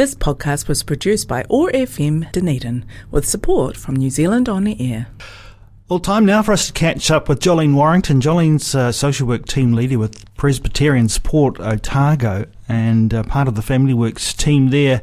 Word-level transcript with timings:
This 0.00 0.14
podcast 0.14 0.66
was 0.66 0.82
produced 0.82 1.28
by 1.28 1.44
OAR 1.50 1.70
FM 1.72 2.32
Dunedin 2.32 2.86
with 3.10 3.28
support 3.28 3.76
from 3.76 3.96
New 3.96 4.08
Zealand 4.08 4.48
On 4.48 4.64
the 4.64 4.74
Air. 4.80 5.08
Well, 5.90 5.98
time 5.98 6.24
now 6.24 6.40
for 6.40 6.52
us 6.52 6.68
to 6.68 6.72
catch 6.72 7.10
up 7.10 7.28
with 7.28 7.40
Jollene 7.40 7.74
Warrington. 7.74 8.22
Jollene's 8.22 8.74
uh, 8.74 8.92
social 8.92 9.26
work 9.28 9.44
team 9.44 9.74
leader 9.74 9.98
with 9.98 10.34
Presbyterian 10.36 11.10
Support 11.10 11.60
Otago 11.60 12.46
and 12.66 13.12
uh, 13.12 13.24
part 13.24 13.46
of 13.46 13.56
the 13.56 13.60
Family 13.60 13.92
Works 13.92 14.32
team 14.32 14.70
there. 14.70 15.02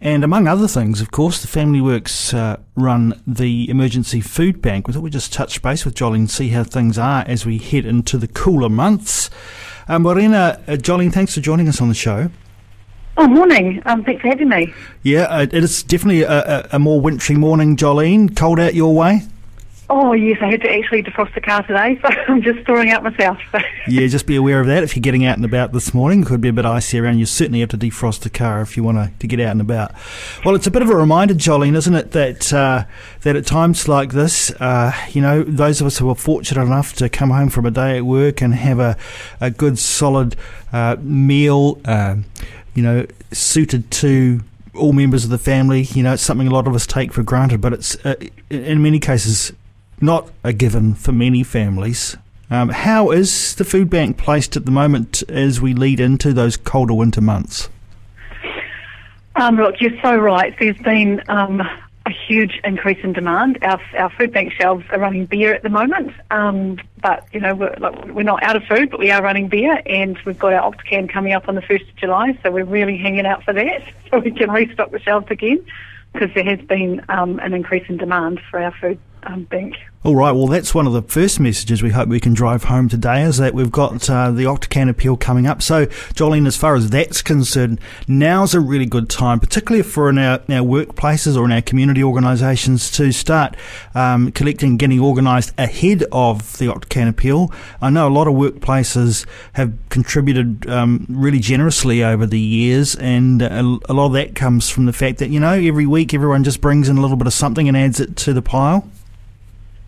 And 0.00 0.24
among 0.24 0.48
other 0.48 0.68
things, 0.68 1.02
of 1.02 1.10
course, 1.10 1.42
the 1.42 1.46
Family 1.46 1.82
Works 1.82 2.32
uh, 2.32 2.56
run 2.76 3.20
the 3.26 3.68
emergency 3.68 4.22
food 4.22 4.62
bank. 4.62 4.88
We 4.88 4.94
thought 4.94 5.02
we'd 5.02 5.12
just 5.12 5.34
touch 5.34 5.60
base 5.60 5.84
with 5.84 5.96
Jollene, 5.96 6.30
see 6.30 6.48
how 6.48 6.64
things 6.64 6.96
are 6.96 7.24
as 7.26 7.44
we 7.44 7.58
head 7.58 7.84
into 7.84 8.16
the 8.16 8.28
cooler 8.28 8.70
months. 8.70 9.28
Um, 9.86 10.04
Morena, 10.04 10.62
uh, 10.66 10.76
Jollene, 10.76 11.12
thanks 11.12 11.34
for 11.34 11.42
joining 11.42 11.68
us 11.68 11.82
on 11.82 11.88
the 11.88 11.94
show. 11.94 12.30
Oh, 13.16 13.28
morning. 13.28 13.80
Um, 13.86 14.02
thanks 14.02 14.22
for 14.22 14.28
having 14.28 14.48
me. 14.48 14.74
Yeah, 15.02 15.22
uh, 15.22 15.42
it 15.42 15.54
is 15.54 15.84
definitely 15.84 16.22
a, 16.22 16.68
a, 16.72 16.78
more 16.80 17.00
wintry 17.00 17.36
morning, 17.36 17.76
Jollene. 17.76 18.34
Cold 18.34 18.58
out 18.58 18.74
your 18.74 18.92
way? 18.92 19.22
Oh, 19.88 20.14
yes, 20.14 20.38
I 20.40 20.50
had 20.50 20.62
to 20.62 20.72
actually 20.72 21.04
defrost 21.04 21.34
the 21.34 21.40
car 21.40 21.62
today, 21.62 21.96
so 22.02 22.08
I'm 22.26 22.42
just 22.42 22.62
storing 22.62 22.90
out 22.90 23.04
myself. 23.04 23.38
yeah, 23.86 24.06
just 24.08 24.26
be 24.26 24.34
aware 24.34 24.60
of 24.60 24.66
that. 24.66 24.82
If 24.82 24.96
you're 24.96 25.02
getting 25.02 25.24
out 25.24 25.36
and 25.36 25.44
about 25.44 25.72
this 25.72 25.94
morning, 25.94 26.22
it 26.22 26.26
could 26.26 26.40
be 26.40 26.48
a 26.48 26.52
bit 26.52 26.64
icy 26.64 26.98
around. 26.98 27.18
You 27.18 27.26
certainly 27.26 27.60
have 27.60 27.68
to 27.68 27.78
defrost 27.78 28.20
the 28.20 28.30
car 28.30 28.62
if 28.62 28.76
you 28.76 28.82
want 28.82 28.98
to, 28.98 29.12
to 29.18 29.26
get 29.28 29.38
out 29.38 29.52
and 29.52 29.60
about. 29.60 29.92
Well, 30.44 30.56
it's 30.56 30.66
a 30.66 30.70
bit 30.72 30.82
of 30.82 30.90
a 30.90 30.96
reminder, 30.96 31.34
Jollene, 31.34 31.76
isn't 31.76 31.94
it, 31.94 32.10
that 32.12 32.52
uh, 32.52 32.84
that 33.20 33.36
at 33.36 33.46
times 33.46 33.86
like 33.86 34.12
this, 34.12 34.50
uh, 34.52 34.92
you 35.10 35.20
know, 35.20 35.44
those 35.44 35.80
of 35.80 35.86
us 35.86 35.98
who 35.98 36.08
are 36.08 36.16
fortunate 36.16 36.62
enough 36.62 36.94
to 36.94 37.08
come 37.08 37.30
home 37.30 37.50
from 37.50 37.66
a 37.66 37.70
day 37.70 37.98
at 37.98 38.04
work 38.04 38.40
and 38.40 38.54
have 38.54 38.80
a, 38.80 38.96
a 39.40 39.50
good, 39.50 39.78
solid 39.78 40.34
uh, 40.72 40.96
meal, 41.00 41.78
uh, 41.84 42.16
you 42.74 42.82
know, 42.82 43.06
suited 43.32 43.90
to 43.90 44.40
all 44.74 44.92
members 44.92 45.24
of 45.24 45.30
the 45.30 45.38
family. 45.38 45.82
You 45.82 46.02
know, 46.02 46.14
it's 46.14 46.22
something 46.22 46.48
a 46.48 46.50
lot 46.50 46.66
of 46.66 46.74
us 46.74 46.86
take 46.86 47.12
for 47.12 47.22
granted, 47.22 47.60
but 47.60 47.72
it's 47.72 47.96
uh, 48.04 48.14
in 48.50 48.82
many 48.82 48.98
cases 48.98 49.52
not 50.00 50.30
a 50.42 50.52
given 50.52 50.94
for 50.94 51.12
many 51.12 51.42
families. 51.42 52.16
Um, 52.50 52.68
how 52.68 53.10
is 53.10 53.54
the 53.54 53.64
food 53.64 53.88
bank 53.88 54.18
placed 54.18 54.56
at 54.56 54.64
the 54.64 54.70
moment 54.70 55.22
as 55.28 55.60
we 55.60 55.72
lead 55.72 55.98
into 55.98 56.32
those 56.32 56.56
colder 56.56 56.94
winter 56.94 57.20
months? 57.20 57.68
Um, 59.36 59.56
look, 59.56 59.80
you're 59.80 60.00
so 60.02 60.16
right. 60.16 60.54
There's 60.60 60.78
been 60.78 61.22
um, 61.28 61.62
a 62.06 62.10
huge 62.10 62.60
increase 62.64 62.98
in 63.02 63.12
demand. 63.12 63.58
Our, 63.62 63.80
our 63.98 64.10
food 64.10 64.32
bank 64.32 64.52
shelves 64.52 64.84
are 64.90 64.98
running 64.98 65.26
bare 65.26 65.54
at 65.54 65.62
the 65.62 65.70
moment, 65.70 66.12
um, 66.30 66.78
but 67.00 67.26
you 67.32 67.40
know 67.40 67.54
we're, 67.54 67.74
like, 67.78 68.06
we're 68.06 68.24
not 68.24 68.42
out 68.42 68.56
of 68.56 68.64
food, 68.64 68.90
but 68.90 69.00
we 69.00 69.10
are 69.10 69.22
running 69.22 69.48
bare, 69.48 69.82
and 69.86 70.18
we've 70.26 70.38
got 70.38 70.52
our 70.52 70.70
Octacan 70.70 71.10
coming 71.10 71.32
up 71.32 71.48
on 71.48 71.54
the 71.54 71.62
first 71.62 71.84
of 71.88 71.96
July, 71.96 72.38
so 72.42 72.50
we're 72.50 72.64
really 72.64 72.98
hanging 72.98 73.26
out 73.26 73.42
for 73.44 73.54
that, 73.54 73.82
so 74.10 74.18
we 74.18 74.30
can 74.30 74.50
restock 74.50 74.90
the 74.90 75.00
shelves 75.00 75.26
again 75.30 75.64
because 76.12 76.30
there 76.34 76.44
has 76.44 76.60
been 76.60 77.04
um, 77.08 77.38
an 77.40 77.54
increase 77.54 77.84
in 77.88 77.96
demand 77.96 78.40
for 78.50 78.60
our 78.60 78.72
food 78.80 78.98
um, 79.26 79.44
bank. 79.44 79.74
All 80.04 80.14
right, 80.14 80.32
well, 80.32 80.48
that's 80.48 80.74
one 80.74 80.86
of 80.86 80.92
the 80.92 81.00
first 81.00 81.40
messages 81.40 81.82
we 81.82 81.88
hope 81.88 82.10
we 82.10 82.20
can 82.20 82.34
drive 82.34 82.64
home 82.64 82.90
today 82.90 83.22
is 83.22 83.38
that 83.38 83.54
we've 83.54 83.72
got 83.72 84.10
uh, 84.10 84.30
the 84.30 84.44
Octacan 84.44 84.90
appeal 84.90 85.16
coming 85.16 85.46
up. 85.46 85.62
So, 85.62 85.86
Jollene, 85.86 86.46
as 86.46 86.58
far 86.58 86.74
as 86.74 86.90
that's 86.90 87.22
concerned, 87.22 87.80
now's 88.06 88.52
a 88.52 88.60
really 88.60 88.84
good 88.84 89.08
time, 89.08 89.40
particularly 89.40 89.82
for 89.82 90.10
in 90.10 90.18
our, 90.18 90.42
in 90.46 90.56
our 90.56 90.62
workplaces 90.62 91.38
or 91.38 91.46
in 91.46 91.52
our 91.52 91.62
community 91.62 92.04
organisations, 92.04 92.90
to 92.90 93.12
start 93.12 93.56
um, 93.94 94.30
collecting, 94.32 94.76
getting 94.76 95.00
organised 95.00 95.54
ahead 95.56 96.04
of 96.12 96.58
the 96.58 96.66
Octacan 96.66 97.08
appeal. 97.08 97.50
I 97.80 97.88
know 97.88 98.06
a 98.06 98.10
lot 98.10 98.28
of 98.28 98.34
workplaces 98.34 99.24
have 99.54 99.72
contributed 99.88 100.68
um, 100.68 101.06
really 101.08 101.38
generously 101.38 102.04
over 102.04 102.26
the 102.26 102.38
years, 102.38 102.94
and 102.96 103.40
a, 103.40 103.60
a 103.88 103.94
lot 103.94 104.08
of 104.08 104.12
that 104.12 104.34
comes 104.34 104.68
from 104.68 104.84
the 104.84 104.92
fact 104.92 105.16
that, 105.20 105.30
you 105.30 105.40
know, 105.40 105.52
every 105.52 105.86
week 105.86 106.12
everyone 106.12 106.44
just 106.44 106.60
brings 106.60 106.90
in 106.90 106.98
a 106.98 107.00
little 107.00 107.16
bit 107.16 107.26
of 107.26 107.32
something 107.32 107.68
and 107.68 107.74
adds 107.74 108.00
it 108.00 108.16
to 108.16 108.34
the 108.34 108.42
pile. 108.42 108.86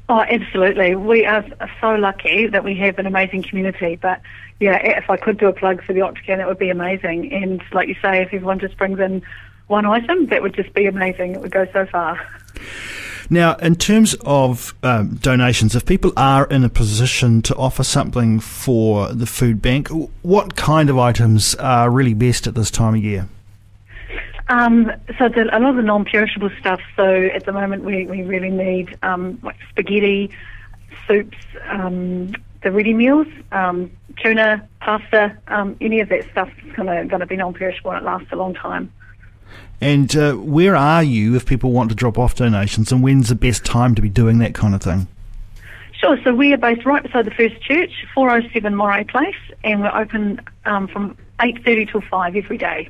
Oh, 0.09 0.21
absolutely. 0.21 0.95
We 0.95 1.27
are 1.27 1.45
so 1.81 1.95
lucky 1.97 2.47
that 2.47 2.63
we 2.63 2.77
have 2.77 2.99
an 2.99 3.07
amazing 3.07 3.43
community. 3.43 3.97
But 3.97 4.21
yeah, 4.61 4.77
if 4.77 5.11
I 5.11 5.17
could 5.17 5.39
do 5.39 5.49
a 5.49 5.53
plug 5.53 5.83
for 5.83 5.93
the 5.93 6.01
Octacan, 6.01 6.37
that 6.37 6.47
would 6.47 6.59
be 6.59 6.71
amazing. 6.71 7.33
And 7.33 7.61
like 7.73 7.89
you 7.89 7.97
say, 8.01 8.23
if 8.23 8.33
everyone 8.33 8.61
just 8.61 8.77
brings 8.77 9.01
in 9.01 9.23
one 9.67 9.85
item, 9.85 10.27
that 10.27 10.43
would 10.43 10.55
just 10.55 10.73
be 10.75 10.87
amazing. 10.87 11.33
It 11.33 11.41
would 11.41 11.51
go 11.51 11.67
so 11.73 11.87
far. 11.87 12.21
Now, 13.29 13.57
in 13.57 13.75
terms 13.75 14.15
of 14.25 14.75
um, 14.85 15.17
donations, 15.17 15.75
if 15.75 15.85
people 15.85 16.13
are 16.17 16.47
in 16.47 16.63
a 16.63 16.69
position 16.69 17.43
to 17.43 17.57
offer 17.57 17.83
something 17.83 18.39
for 18.39 19.13
the 19.13 19.27
food 19.27 19.61
bank, 19.61 19.89
what 20.23 20.55
kind 20.55 20.89
of 20.89 20.99
items 20.99 21.57
are 21.57 21.91
really 21.91 22.15
best 22.15 22.47
at 22.47 22.55
this 22.55 22.71
time 22.71 22.95
of 22.95 23.03
year? 23.03 23.29
Um, 24.49 24.93
so 25.19 25.29
the, 25.29 25.49
a 25.53 25.59
lot 25.59 25.71
of 25.71 25.77
the 25.77 25.83
non-perishable 25.83 26.51
stuff. 26.61 26.81
So 26.95 27.05
at 27.05 27.45
the 27.45 27.53
moment, 27.53 27.85
we, 27.85 28.07
we 28.07 28.23
really 28.23 28.51
need 28.51 28.97
um, 29.03 29.39
like 29.43 29.57
spaghetti, 29.71 30.31
soups, 31.07 31.39
um, 31.69 32.33
the 32.63 32.71
ready 32.71 32.95
meals, 32.95 33.27
um, 33.53 33.91
tuna, 34.23 34.67
pasta, 34.81 35.37
um, 35.49 35.77
any 35.81 36.01
of 36.01 36.09
that 36.09 36.29
stuff 36.31 36.51
is 36.65 36.75
going 36.75 37.09
to 37.09 37.27
be 37.27 37.37
non-perishable 37.37 37.91
and 37.91 38.03
it 38.03 38.05
lasts 38.05 38.29
a 38.33 38.37
long 38.37 38.55
time. 38.55 38.93
And 39.81 40.15
uh, 40.17 40.35
where 40.35 40.75
are 40.75 41.03
you 41.03 41.35
if 41.37 41.45
people 41.45 41.73
want 41.73 41.91
to 41.91 41.95
drop 41.95 42.19
off 42.19 42.35
donations, 42.35 42.91
and 42.91 43.03
when's 43.03 43.29
the 43.29 43.35
best 43.35 43.65
time 43.65 43.95
to 43.95 44.03
be 44.03 44.09
doing 44.09 44.39
that 44.39 44.55
kind 44.55 44.75
of 44.75 44.83
thing? 44.83 45.07
Sure. 45.93 46.19
So 46.25 46.35
we 46.35 46.53
are 46.53 46.59
based 46.59 46.87
right 46.87 47.03
beside 47.03 47.27
the 47.27 47.31
First 47.31 47.61
Church, 47.61 47.93
407 48.15 48.75
Moray 48.75 49.05
Place, 49.05 49.35
and 49.65 49.83
we're 49.83 49.95
open 49.95 50.41
um, 50.65 50.89
from 50.89 51.17
8.30 51.41 51.91
till 51.91 52.01
5 52.01 52.37
every 52.37 52.59
day. 52.59 52.89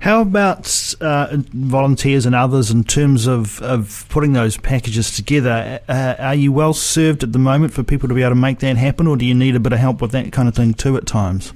How 0.00 0.20
about 0.20 0.94
uh, 1.00 1.28
volunteers 1.52 2.24
and 2.24 2.34
others 2.34 2.70
in 2.70 2.84
terms 2.84 3.26
of, 3.26 3.60
of 3.62 4.06
putting 4.08 4.32
those 4.32 4.56
packages 4.56 5.14
together? 5.14 5.80
Uh, 5.88 6.14
are 6.18 6.34
you 6.34 6.52
well 6.52 6.72
served 6.72 7.24
at 7.24 7.32
the 7.32 7.38
moment 7.38 7.72
for 7.72 7.82
people 7.82 8.08
to 8.08 8.14
be 8.14 8.22
able 8.22 8.30
to 8.30 8.36
make 8.36 8.60
that 8.60 8.76
happen, 8.76 9.06
or 9.06 9.16
do 9.16 9.26
you 9.26 9.34
need 9.34 9.56
a 9.56 9.60
bit 9.60 9.72
of 9.72 9.80
help 9.80 10.00
with 10.00 10.12
that 10.12 10.32
kind 10.32 10.48
of 10.48 10.54
thing 10.54 10.72
too 10.72 10.96
at 10.96 11.06
times? 11.06 11.52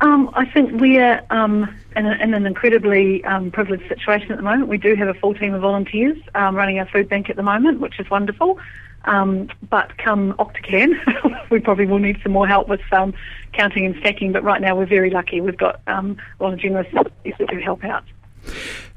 Um, 0.00 0.30
I 0.34 0.44
think 0.44 0.78
we're 0.80 1.22
um, 1.30 1.74
in, 1.96 2.06
a, 2.06 2.12
in, 2.22 2.34
an 2.34 2.46
incredibly 2.46 3.24
um, 3.24 3.50
privileged 3.50 3.88
situation 3.88 4.30
at 4.30 4.36
the 4.36 4.42
moment. 4.42 4.68
We 4.68 4.76
do 4.76 4.94
have 4.94 5.08
a 5.08 5.14
full 5.14 5.34
team 5.34 5.54
of 5.54 5.62
volunteers 5.62 6.18
um, 6.34 6.54
running 6.54 6.78
our 6.78 6.86
food 6.86 7.08
bank 7.08 7.30
at 7.30 7.36
the 7.36 7.42
moment, 7.42 7.80
which 7.80 7.98
is 7.98 8.10
wonderful. 8.10 8.58
Um, 9.06 9.48
but 9.70 9.96
come 9.98 10.34
Octacan, 10.34 11.48
we 11.50 11.60
probably 11.60 11.86
will 11.86 11.98
need 11.98 12.20
some 12.22 12.32
more 12.32 12.46
help 12.46 12.68
with 12.68 12.80
counting 12.90 13.86
and 13.86 13.96
stacking. 14.00 14.32
But 14.32 14.42
right 14.44 14.60
now, 14.60 14.76
we're 14.76 14.86
very 14.86 15.10
lucky. 15.10 15.40
We've 15.40 15.56
got 15.56 15.80
um, 15.86 16.18
a 16.38 16.42
lot 16.42 16.52
of 16.52 16.58
generous 16.58 16.88
people 17.24 17.46
who 17.46 17.60
help 17.60 17.84
out. 17.84 18.04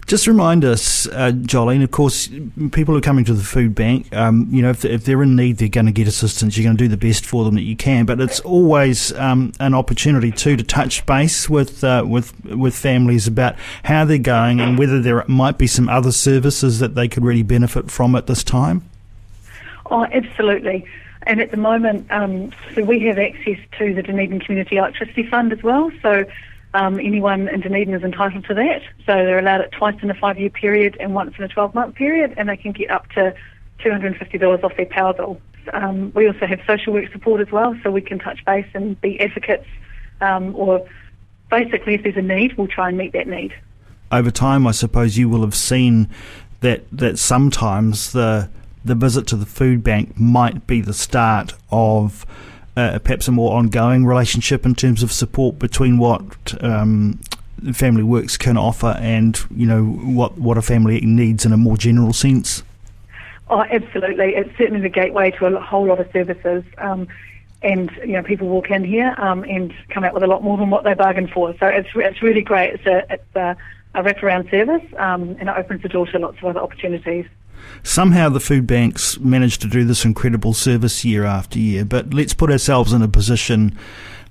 Just 0.10 0.26
remind 0.26 0.66
us, 0.66 1.06
uh, 1.10 1.32
Jollene, 1.36 1.84
of 1.84 1.92
course, 1.92 2.30
people 2.72 2.96
who 2.96 2.98
are 2.98 3.02
coming 3.02 3.26
to 3.26 3.34
the 3.36 3.44
food 3.44 3.76
bank, 3.76 4.12
um, 4.16 4.48
you 4.50 4.60
know, 4.60 4.72
if, 4.72 4.84
if, 4.84 5.04
they're 5.04 5.22
in 5.22 5.36
need, 5.36 5.58
they're 5.58 5.70
going 5.70 5.86
to 5.86 5.92
get 5.92 6.08
assistance. 6.08 6.58
You're 6.58 6.64
going 6.64 6.78
to 6.78 6.84
do 6.84 6.88
the 6.88 6.98
best 6.98 7.28
for 7.28 7.46
them 7.46 7.54
that 7.54 7.62
you 7.62 7.76
can. 7.76 8.08
But 8.08 8.20
it's 8.20 8.40
always 8.40 9.14
um, 9.14 9.52
an 9.60 9.76
opportunity, 9.76 10.32
too, 10.32 10.58
to 10.58 10.64
touch 10.64 11.06
base 11.06 11.48
with, 11.48 11.84
uh, 11.84 12.06
with, 12.08 12.44
with 12.44 12.76
families 12.76 13.28
about 13.28 13.56
how 13.84 14.04
they're 14.04 14.18
going 14.18 14.60
and 14.60 14.80
whether 14.80 15.00
there 15.00 15.24
might 15.28 15.60
be 15.60 15.68
some 15.68 15.88
other 15.88 16.12
services 16.12 16.80
that 16.80 16.96
they 16.96 17.08
could 17.08 17.24
really 17.24 17.44
benefit 17.44 17.92
from 17.92 18.16
at 18.16 18.26
this 18.26 18.44
time. 18.44 18.82
Oh, 19.92 20.06
absolutely. 20.06 20.88
And 21.28 21.40
at 21.40 21.52
the 21.52 21.58
moment, 21.58 22.10
um, 22.10 22.52
so 22.74 22.84
we 22.84 23.02
have 23.02 23.20
access 23.20 23.60
to 23.78 23.94
the 23.94 24.02
Dunedin 24.02 24.40
Community 24.40 24.78
Electricity 24.78 25.28
Fund 25.30 25.54
as 25.54 25.62
well. 25.62 25.92
So 26.02 26.26
um, 26.74 27.00
anyone 27.00 27.48
in 27.48 27.62
Dunedin 27.62 27.94
is 27.94 28.04
entitled 28.04 28.46
to 28.46 28.54
that. 28.54 28.82
So 29.06 29.14
they're 29.14 29.40
allowed 29.40 29.62
it 29.62 29.72
twice 29.72 29.96
in 30.02 30.10
a 30.10 30.14
five-year 30.14 30.50
period 30.50 30.98
and 31.00 31.16
once 31.16 31.34
in 31.38 31.44
a 31.44 31.48
12-month 31.48 31.96
period, 31.96 32.34
and 32.38 32.50
they 32.50 32.58
can 32.58 32.72
get 32.72 32.92
up 32.92 33.10
to 33.12 33.34
$250 33.80 34.64
off 34.64 34.76
their 34.78 34.86
power 34.86 35.14
bill. 35.14 35.42
Um, 35.74 36.12
we 36.16 36.28
also 36.28 36.46
have 36.46 36.60
social 36.66 36.94
work 36.94 37.12
support 37.12 37.42
as 37.42 37.52
well, 37.52 37.76
so 37.84 37.92
we 37.92 38.02
can 38.02 38.20
touch 38.20 38.44
base 38.46 38.68
and 38.74 39.00
be 39.02 39.20
advocates, 39.20 39.68
um, 40.22 40.56
or 40.56 40.88
basically, 41.50 41.96
if 41.96 42.04
there's 42.04 42.18
a 42.18 42.22
need, 42.22 42.58
we'll 42.58 42.68
try 42.68 42.90
and 42.90 42.98
meet 42.98 43.14
that 43.14 43.28
need. 43.28 43.54
Over 44.12 44.32
time, 44.32 44.66
I 44.66 44.72
suppose 44.72 45.18
you 45.18 45.30
will 45.30 45.42
have 45.42 45.56
seen 45.56 46.10
that 46.62 46.86
that 46.92 47.20
sometimes 47.20 48.12
the 48.12 48.50
the 48.84 48.96
visit 48.96 49.28
to 49.28 49.36
the 49.36 49.46
food 49.46 49.84
bank 49.84 50.20
might 50.20 50.66
be 50.66 50.82
the 50.82 50.94
start 50.94 51.54
of 51.70 52.26
uh, 52.76 53.00
perhaps 53.00 53.28
a 53.28 53.32
more 53.32 53.58
ongoing 53.58 54.06
relationship 54.06 54.66
in 54.66 54.76
terms 54.76 55.04
of 55.04 55.12
support 55.12 55.60
between 55.60 55.98
what 55.98 56.24
um, 56.64 57.20
Family 57.74 58.04
Works 58.04 58.38
can 58.38 58.58
offer 58.58 58.98
and 59.00 59.40
you 59.52 59.66
know 59.66 59.84
what 59.84 60.38
what 60.38 60.58
a 60.58 60.62
family 60.62 61.02
needs 61.02 61.46
in 61.46 61.52
a 61.52 61.58
more 61.58 61.78
general 61.78 62.14
sense. 62.14 62.64
Oh, 63.50 63.64
absolutely! 63.64 64.36
It's 64.36 64.56
certainly 64.58 64.82
the 64.82 64.90
gateway 64.90 65.32
to 65.32 65.46
a 65.46 65.60
whole 65.60 65.88
lot 65.88 66.00
of 66.00 66.12
services. 66.12 66.64
Um, 66.78 67.08
and 67.62 67.92
you 68.06 68.14
know 68.14 68.24
people 68.24 68.48
walk 68.48 68.72
in 68.72 68.84
here 68.84 69.14
um, 69.18 69.44
and 69.44 69.74
come 69.90 70.04
out 70.04 70.14
with 70.14 70.24
a 70.24 70.28
lot 70.28 70.44
more 70.44 70.58
than 70.58 70.70
what 70.70 70.84
they 70.84 70.94
bargained 70.94 71.32
for. 71.32 71.54
So 71.60 71.68
it's 71.68 71.90
it's 71.96 72.22
really 72.22 72.42
great. 72.42 72.76
It's 72.76 72.86
a 72.86 73.14
it's 73.14 73.36
a, 73.36 73.58
a 73.96 74.04
wraparound 74.04 74.50
service 74.50 74.84
um, 74.98 75.36
and 75.40 75.50
it 75.50 75.56
opens 75.58 75.82
the 75.82 75.90
door 75.90 76.08
to 76.08 76.20
lots 76.20 76.38
of 76.38 76.46
other 76.46 76.60
opportunities. 76.60 77.26
Somehow 77.84 78.30
the 78.30 78.40
food 78.40 78.68
banks 78.68 79.20
manage 79.20 79.58
to 79.60 79.68
do 79.68 79.84
this 79.84 80.06
incredible 80.06 80.54
service 80.54 81.06
year 81.06 81.24
after 81.24 81.60
year, 81.60 81.86
but 81.86 82.14
let's 82.14 82.34
put 82.34 82.52
ourselves 82.52 82.94
in 82.94 83.02
a 83.02 83.08
position 83.08 83.78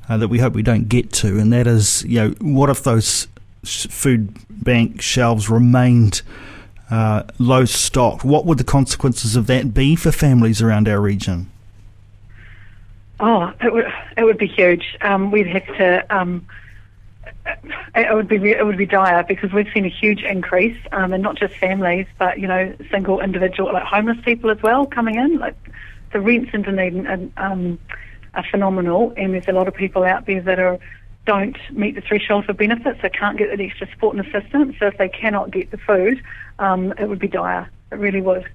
uh, 0.09 0.17
that 0.17 0.29
we 0.29 0.39
hope 0.39 0.55
we 0.55 0.63
don't 0.63 0.89
get 0.89 1.13
to, 1.13 1.39
and 1.39 1.53
that 1.53 1.67
is, 1.67 2.05
you 2.05 2.21
know, 2.21 2.35
what 2.41 2.71
if 2.71 2.83
those 2.83 3.27
food 3.65 4.35
bank 4.51 5.01
shelves 5.01 5.51
remained 5.51 6.23
uh, 6.91 7.23
low 7.39 7.65
stocked, 7.65 8.25
what 8.25 8.47
would 8.47 8.59
the 8.59 8.65
consequences 8.65 9.37
of 9.37 9.47
that 9.47 9.75
be 9.75 9.95
for 9.95 10.11
families 10.11 10.63
around 10.63 10.89
our 10.89 11.01
region? 11.01 11.51
Oh, 13.21 13.53
it 13.61 13.73
would 13.73 13.93
it 14.17 14.25
would 14.25 14.39
be 14.39 14.47
huge. 14.47 14.97
Um, 15.01 15.31
we'd 15.31 15.49
have 15.49 15.67
to. 15.67 16.17
Um, 16.17 16.47
it 17.95 18.15
would 18.15 18.29
be 18.29 18.37
it 18.51 18.65
would 18.65 18.79
be 18.79 18.87
dire 18.87 19.25
because 19.25 19.53
we've 19.53 19.69
seen 19.73 19.85
a 19.85 19.91
huge 19.91 20.23
increase, 20.23 20.79
um, 20.93 21.13
and 21.13 21.23
not 21.23 21.37
just 21.37 21.55
families, 21.55 22.07
but 22.19 22.39
you 22.39 22.47
know, 22.47 22.75
single 22.91 23.21
individual 23.21 23.73
like 23.73 23.85
homeless 23.85 24.19
people 24.25 24.51
as 24.51 24.63
well 24.63 24.87
coming 24.87 25.17
in. 25.17 25.39
Like 25.39 25.57
the 26.13 26.21
rents 26.21 26.51
in 26.53 26.63
Dunedin 26.63 27.07
are, 27.07 27.53
um, 27.53 27.79
are 28.35 28.45
phenomenal, 28.51 29.13
and 29.17 29.35
there's 29.35 29.49
a 29.49 29.53
lot 29.53 29.69
of 29.69 29.75
people 29.75 30.05
out 30.05 30.27
there 30.27 30.43
that 30.43 30.59
are 30.59 30.79
don't 31.27 31.59
meet 31.71 31.95
the 31.95 32.01
threshold 32.01 32.47
for 32.47 32.55
benefits, 32.55 33.01
so 33.03 33.09
can't 33.11 33.37
get 33.37 33.55
the 33.57 33.65
extra 33.65 33.87
support 33.91 34.17
and 34.17 34.27
assistance. 34.27 34.77
So 34.79 34.87
if 34.87 34.97
they 34.97 35.11
cannot 35.11 35.51
get 35.51 35.71
the 35.71 35.77
food, 35.77 36.23
um, 36.59 36.93
it 36.93 37.07
would 37.09 37.19
be 37.19 37.29
dire. 37.29 37.71
It 37.93 37.97
really 37.97 38.23
would. 38.23 38.49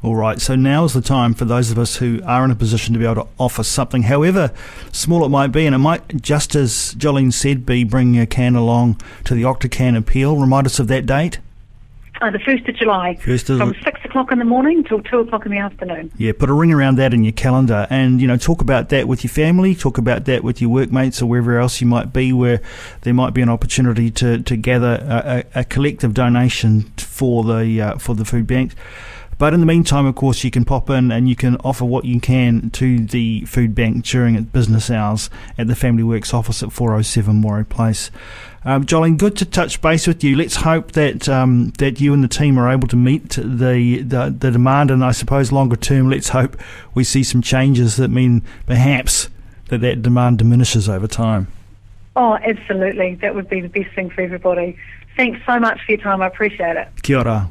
All 0.00 0.14
right, 0.14 0.40
so 0.40 0.54
now 0.54 0.84
is 0.84 0.92
the 0.92 1.00
time 1.00 1.34
for 1.34 1.44
those 1.44 1.72
of 1.72 1.78
us 1.78 1.96
who 1.96 2.20
are 2.24 2.44
in 2.44 2.52
a 2.52 2.54
position 2.54 2.92
to 2.92 3.00
be 3.00 3.04
able 3.04 3.24
to 3.24 3.28
offer 3.36 3.64
something, 3.64 4.04
however 4.04 4.52
small 4.92 5.24
it 5.24 5.28
might 5.28 5.48
be, 5.48 5.66
and 5.66 5.74
it 5.74 5.78
might, 5.78 6.22
just 6.22 6.54
as 6.54 6.94
Jollene 6.96 7.32
said, 7.32 7.66
be 7.66 7.82
bringing 7.82 8.20
a 8.20 8.26
can 8.26 8.54
along 8.54 9.00
to 9.24 9.34
the 9.34 9.42
Octacan 9.42 9.96
appeal. 9.96 10.36
Remind 10.36 10.68
us 10.68 10.78
of 10.78 10.86
that 10.86 11.04
date. 11.04 11.40
Uh, 12.20 12.30
the 12.30 12.38
1st 12.38 12.68
of 12.68 12.76
July. 12.76 13.16
First 13.16 13.50
of 13.50 13.58
from 13.58 13.74
6 13.74 14.00
o'clock 14.04 14.30
in 14.30 14.38
the 14.38 14.44
morning 14.44 14.84
till 14.84 15.02
2 15.02 15.18
o'clock 15.18 15.46
in 15.46 15.52
the 15.52 15.58
afternoon. 15.58 16.12
Yeah, 16.16 16.32
put 16.36 16.48
a 16.48 16.52
ring 16.52 16.72
around 16.72 16.96
that 16.96 17.12
in 17.12 17.24
your 17.24 17.32
calendar 17.32 17.88
and, 17.90 18.20
you 18.20 18.26
know, 18.28 18.36
talk 18.36 18.60
about 18.60 18.90
that 18.90 19.08
with 19.08 19.24
your 19.24 19.30
family, 19.30 19.74
talk 19.74 19.98
about 19.98 20.26
that 20.26 20.44
with 20.44 20.60
your 20.60 20.70
workmates 20.70 21.20
or 21.20 21.26
wherever 21.26 21.58
else 21.58 21.80
you 21.80 21.88
might 21.88 22.12
be 22.12 22.32
where 22.32 22.60
there 23.02 23.14
might 23.14 23.34
be 23.34 23.42
an 23.42 23.48
opportunity 23.48 24.10
to, 24.12 24.42
to 24.42 24.56
gather 24.56 24.98
a, 25.02 25.58
a, 25.58 25.60
a 25.60 25.64
collective 25.64 26.14
donation 26.14 26.82
for 26.96 27.42
the, 27.42 27.80
uh, 27.80 27.98
for 27.98 28.14
the 28.14 28.24
food 28.24 28.46
banks. 28.46 28.76
But 29.38 29.54
in 29.54 29.60
the 29.60 29.66
meantime, 29.66 30.04
of 30.04 30.16
course, 30.16 30.42
you 30.42 30.50
can 30.50 30.64
pop 30.64 30.90
in 30.90 31.12
and 31.12 31.28
you 31.28 31.36
can 31.36 31.56
offer 31.58 31.84
what 31.84 32.04
you 32.04 32.20
can 32.20 32.70
to 32.70 33.04
the 33.06 33.44
food 33.44 33.72
bank 33.74 34.04
during 34.04 34.34
its 34.34 34.46
business 34.46 34.90
hours 34.90 35.30
at 35.56 35.68
the 35.68 35.76
Family 35.76 36.02
Works 36.02 36.34
office 36.34 36.62
at 36.62 36.72
407 36.72 37.36
Moray 37.36 37.62
Place. 37.62 38.10
Um, 38.64 38.84
Jollene, 38.84 39.16
good 39.16 39.36
to 39.36 39.44
touch 39.44 39.80
base 39.80 40.08
with 40.08 40.24
you. 40.24 40.36
Let's 40.36 40.56
hope 40.56 40.92
that 40.92 41.28
um, 41.28 41.70
that 41.78 42.00
you 42.00 42.12
and 42.12 42.24
the 42.24 42.28
team 42.28 42.58
are 42.58 42.68
able 42.68 42.88
to 42.88 42.96
meet 42.96 43.30
the, 43.30 44.02
the, 44.02 44.34
the 44.36 44.50
demand, 44.50 44.90
and 44.90 45.04
I 45.04 45.12
suppose 45.12 45.52
longer 45.52 45.76
term, 45.76 46.10
let's 46.10 46.30
hope 46.30 46.56
we 46.92 47.04
see 47.04 47.22
some 47.22 47.40
changes 47.40 47.96
that 47.96 48.08
mean 48.08 48.42
perhaps 48.66 49.30
that 49.68 49.78
that 49.82 50.02
demand 50.02 50.38
diminishes 50.38 50.88
over 50.88 51.06
time. 51.06 51.46
Oh, 52.16 52.34
absolutely. 52.34 53.14
That 53.16 53.36
would 53.36 53.48
be 53.48 53.60
the 53.60 53.68
best 53.68 53.94
thing 53.94 54.10
for 54.10 54.22
everybody. 54.22 54.76
Thanks 55.16 55.40
so 55.46 55.60
much 55.60 55.80
for 55.86 55.92
your 55.92 56.00
time. 56.00 56.20
I 56.20 56.26
appreciate 56.26 56.76
it. 56.76 56.88
Kia 57.02 57.18
ora. 57.18 57.50